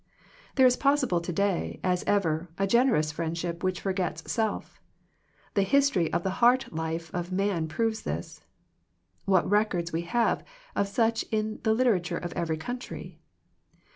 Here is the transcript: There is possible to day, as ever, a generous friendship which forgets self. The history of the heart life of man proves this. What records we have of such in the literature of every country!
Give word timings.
There 0.55 0.65
is 0.65 0.75
possible 0.77 1.21
to 1.21 1.31
day, 1.31 1.79
as 1.83 2.03
ever, 2.07 2.49
a 2.57 2.65
generous 2.65 3.11
friendship 3.11 3.63
which 3.63 3.81
forgets 3.81 4.31
self. 4.31 4.81
The 5.53 5.61
history 5.61 6.11
of 6.11 6.23
the 6.23 6.31
heart 6.41 6.73
life 6.73 7.13
of 7.13 7.31
man 7.31 7.67
proves 7.67 8.01
this. 8.01 8.43
What 9.25 9.47
records 9.47 9.93
we 9.93 10.01
have 10.01 10.43
of 10.75 10.87
such 10.87 11.21
in 11.29 11.59
the 11.61 11.75
literature 11.75 12.17
of 12.17 12.33
every 12.33 12.57
country! 12.57 13.19